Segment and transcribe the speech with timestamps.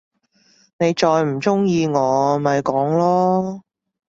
[0.79, 3.61] 你再唔中意我，咪講囉！